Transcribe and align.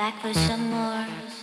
back 0.00 0.18
for 0.22 0.32
some 0.32 0.70
more. 0.70 1.39